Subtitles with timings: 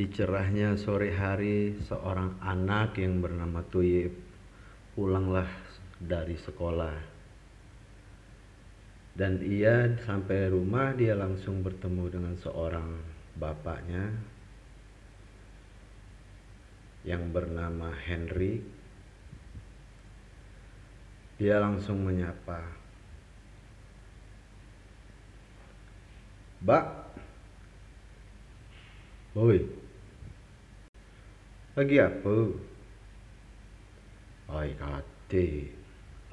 [0.00, 4.08] Di cerahnya sore hari, seorang anak yang bernama Tuyip
[4.96, 5.44] pulanglah
[6.00, 6.96] dari sekolah.
[9.12, 12.96] Dan ia sampai rumah dia langsung bertemu dengan seorang
[13.36, 14.08] bapaknya
[17.04, 18.64] yang bernama Henry.
[21.36, 22.64] Dia langsung menyapa,
[26.64, 26.84] "Mbak,
[29.30, 29.79] Woi,
[31.78, 32.36] lagi apa?
[34.50, 35.70] Oi kate,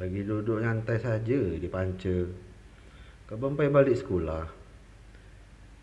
[0.02, 2.26] lagi duduk nyantai saja di panca.
[3.30, 4.50] Kau bampai balik sekolah?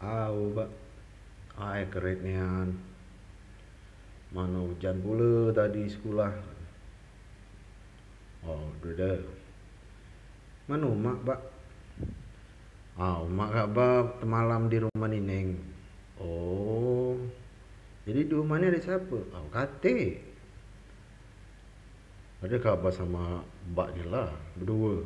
[0.02, 0.70] Au, bak.
[1.54, 2.74] Ai keretnian.
[4.34, 6.34] Mana hujan pula tadi sekolah.
[8.42, 9.23] Oh, dah.
[10.66, 11.40] Mana mak, bak?
[12.98, 13.68] Ah, mak kak
[14.26, 15.54] malam di rumah Nineng.
[16.18, 17.43] Oh.
[18.05, 19.16] Jadi di rumahnya ada siapa?
[19.16, 20.21] Oh, kate.
[22.45, 23.41] Ada khabar sama
[23.73, 24.29] mbak ni lah,
[24.60, 25.01] berdua.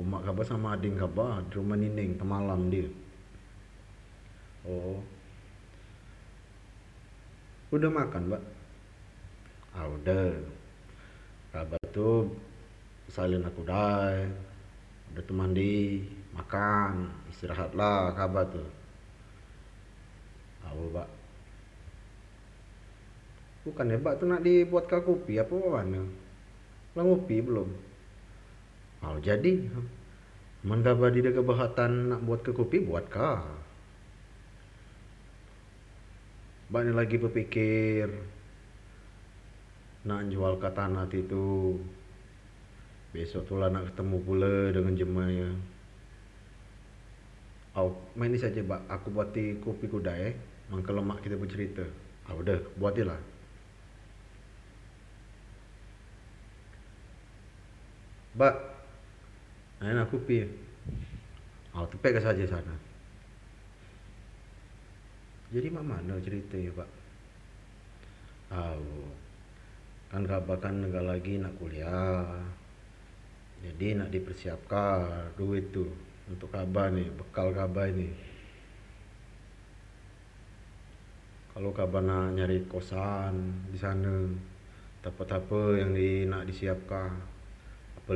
[0.00, 2.88] Mak khabar sama adik khabar di rumah Nineng malam dia.
[4.64, 4.96] Oh.
[7.70, 8.42] Udah makan, Mbak?
[9.76, 10.32] Ah, udah.
[11.52, 12.32] Khabar tu
[13.12, 14.26] salin aku dah.
[15.12, 16.02] Udah tu mandi,
[16.32, 18.64] makan, istirahatlah khabar tu.
[20.64, 21.19] Ah, Mbak.
[23.60, 26.00] Bukan hebat tu nak dibuatkan kopi apa mana?
[26.96, 27.68] Lah ngopi belum?
[29.04, 29.68] Oh, jadi.
[30.60, 33.40] Man khabar dia kebahatan nak buat ke kopi, buat kah?
[36.68, 38.06] Mbak ni lagi berfikir
[40.04, 41.80] nak jual ke tanah itu.
[43.10, 45.50] Besok tu lah nak ketemu pula dengan jemaya.
[47.74, 48.86] Oh, main ni saja, Mbak.
[48.86, 50.34] Aku buati kopi kuda eh.
[50.70, 51.82] Mangka lemak kita bercerita.
[52.28, 53.18] Ah, udah, buatilah.
[58.38, 58.54] Mbak,
[59.82, 60.46] nak kopi.
[61.74, 62.74] Oh, tepek ke saja sana.
[65.50, 66.90] Jadi mak mana cerita ya, Pak?
[68.54, 69.10] Oh,
[70.10, 72.26] kan khabar kan enggak lagi nak kuliah.
[73.62, 75.90] Jadi nak dipersiapkan duit tu
[76.30, 78.10] untuk kabar ni, bekal kabar ni.
[81.50, 84.26] Kalau kabar nak nyari kosan di sana,
[85.02, 87.29] apa-apa yang di, nak disiapkan,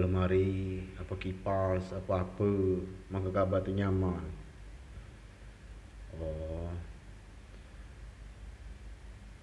[0.00, 2.50] lemari, apa kipas, apa-apa,
[3.12, 4.24] maka kabar tu nyaman.
[6.18, 6.70] Oh.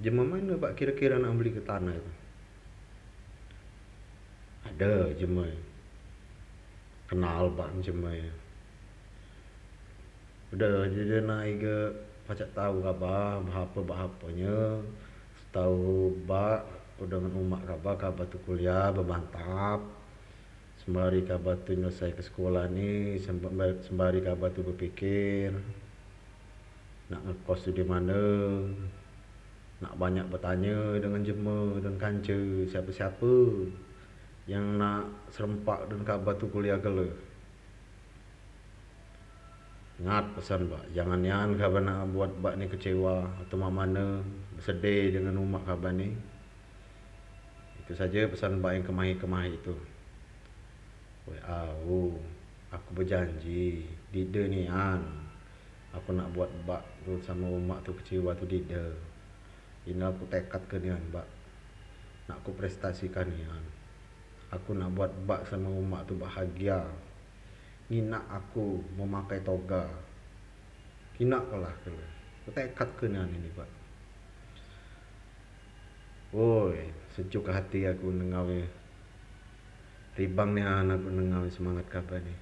[0.02, 2.14] Jema mana Pak kira-kira nak beli ke tanah tu?
[4.66, 5.46] Ada jema.
[7.06, 8.34] Kenal Pak jema ya.
[10.52, 11.78] Udah jadi naik ke
[12.26, 14.82] pacak tahu khabar apa bahapanya.
[15.54, 16.62] Tahu Pak
[16.98, 19.86] udah dengan umat khabar khabar tu kuliah bermantap.
[20.82, 25.54] Sembari khabar tu selesai ke sekolah ni sembari khabar tu berfikir
[27.14, 28.18] nak ngekos tu di mana
[29.78, 33.34] nak banyak bertanya dengan jema dan kanca siapa-siapa
[34.50, 37.06] yang nak serempak dan khabar tu kuliah kala.
[40.02, 44.26] Ingat pesan pak, jangan yang khabar nak buat bak ni kecewa atau mana
[44.58, 46.10] bersedih dengan umat khabar ni.
[47.86, 49.78] Itu saja pesan bak yang kemahi-kemahi itu.
[51.32, 52.20] Wei au,
[52.76, 55.00] aku berjanji, dida ni an.
[55.96, 58.92] Aku nak buat bak tu sama umat tu kecewa tu dida.
[59.88, 61.24] Ini aku tekad ke nian bak.
[62.28, 63.64] Nak aku prestasikan nian.
[64.52, 66.84] Aku nak buat bak sama umat tu bahagia.
[67.88, 69.88] Ngina aku memakai toga.
[71.16, 71.96] Kina kalah ke.
[72.44, 73.72] Aku tekad ke nian ini bak.
[76.36, 78.81] Woi, sejuk hati aku nengawi.
[80.22, 82.36] Ribang ni aku nengawi semangat kabar ni.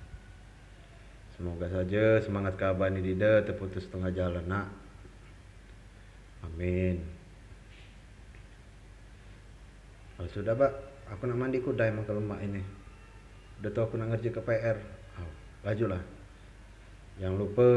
[1.40, 4.68] Semoga saja semangat kabar ni tidak terputus tengah jalan nak.
[6.44, 7.00] Amin.
[10.20, 10.76] Oh, sudah pak,
[11.08, 12.60] aku nak mandi kuda emang ke rumah ini.
[13.64, 14.76] Udah tahu aku nak ngerjain ke PR.
[15.16, 15.32] Oh,
[15.64, 16.04] laju lah.
[17.24, 17.72] Jangan lupa,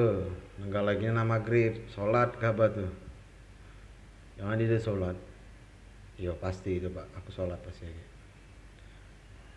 [0.58, 2.90] enggak lagi nama maghrib, sholat kabar tu.
[4.34, 5.14] Jangan dia sholat.
[6.19, 7.87] Yo pasti itu pak, aku sholat pasti.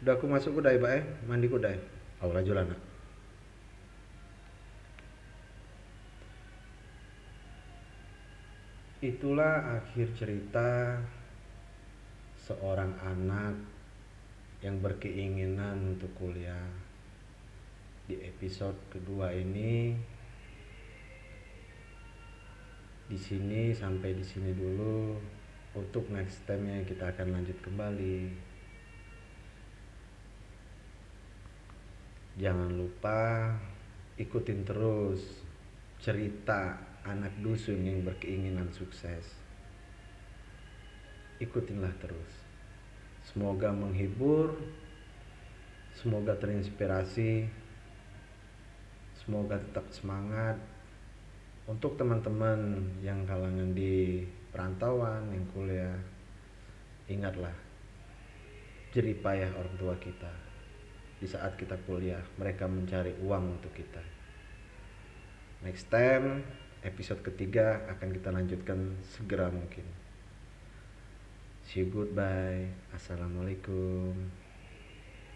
[0.05, 1.73] Udah aku masuk kuda pak eh, mandi kuda.
[2.21, 2.29] Oh.
[9.01, 11.01] Itulah akhir cerita
[12.37, 13.57] seorang anak
[14.61, 16.69] yang berkeinginan untuk kuliah.
[18.05, 19.97] Di episode kedua ini
[23.09, 25.17] di sini sampai di sini dulu
[25.73, 28.53] untuk next time-nya kita akan lanjut kembali
[32.35, 33.55] jangan lupa
[34.19, 35.23] ikutin terus
[36.03, 36.75] cerita
[37.07, 39.23] anak dusun yang berkeinginan sukses.
[41.39, 42.31] Ikutinlah terus.
[43.23, 44.55] Semoga menghibur
[45.95, 47.47] semoga terinspirasi
[49.23, 50.59] semoga tetap semangat.
[51.65, 54.21] Untuk teman-teman yang kalangan di
[54.53, 55.97] perantauan yang kuliah
[57.09, 57.55] ingatlah
[58.93, 60.44] jerih payah orang tua kita
[61.19, 64.03] di saat kita kuliah mereka mencari uang untuk kita.
[65.63, 66.45] Next time
[66.85, 69.87] episode ketiga akan kita lanjutkan segera mungkin.
[71.65, 72.69] See you goodbye.
[72.93, 74.44] Assalamualaikum